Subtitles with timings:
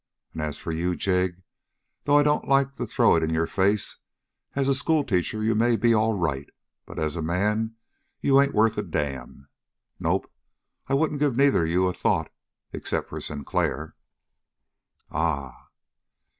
[0.33, 1.43] And as for you, Jig,
[2.05, 3.97] though I don't like to throw it in your face,
[4.55, 6.49] as a schoolteacher you may be all right,
[6.87, 7.75] but as a man
[8.19, 9.47] you ain't worth a damn.
[9.99, 10.31] Nope.
[10.87, 12.31] I won't give neither of you a thought
[12.73, 13.95] except for Sinclair."
[15.11, 15.67] "Ah?"